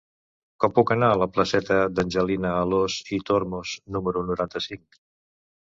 Com 0.63 0.71
puc 0.77 0.93
anar 0.95 1.09
a 1.15 1.19
la 1.23 1.27
placeta 1.35 1.77
d'Angelina 1.99 2.57
Alòs 2.65 2.99
i 3.19 3.21
Tormos 3.31 3.79
número 3.99 4.27
noranta-cinc? 4.33 5.03